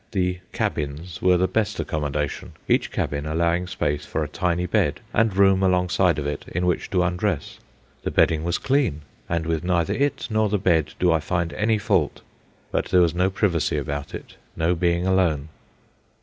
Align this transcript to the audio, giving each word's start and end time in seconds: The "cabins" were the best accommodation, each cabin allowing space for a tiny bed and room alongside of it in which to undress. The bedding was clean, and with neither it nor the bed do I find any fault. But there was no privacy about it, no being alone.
The 0.13 0.39
"cabins" 0.51 1.21
were 1.21 1.37
the 1.37 1.47
best 1.47 1.79
accommodation, 1.79 2.53
each 2.67 2.89
cabin 2.91 3.27
allowing 3.27 3.67
space 3.67 4.03
for 4.03 4.23
a 4.23 4.27
tiny 4.27 4.65
bed 4.65 4.99
and 5.13 5.37
room 5.37 5.61
alongside 5.61 6.17
of 6.17 6.25
it 6.25 6.43
in 6.47 6.65
which 6.65 6.89
to 6.89 7.03
undress. 7.03 7.59
The 8.01 8.09
bedding 8.09 8.43
was 8.43 8.57
clean, 8.57 9.01
and 9.29 9.45
with 9.45 9.63
neither 9.63 9.93
it 9.93 10.25
nor 10.31 10.49
the 10.49 10.57
bed 10.57 10.95
do 10.97 11.11
I 11.11 11.19
find 11.19 11.53
any 11.53 11.77
fault. 11.77 12.21
But 12.71 12.85
there 12.85 13.01
was 13.01 13.13
no 13.13 13.29
privacy 13.29 13.77
about 13.77 14.15
it, 14.15 14.37
no 14.55 14.73
being 14.73 15.05
alone. 15.05 15.49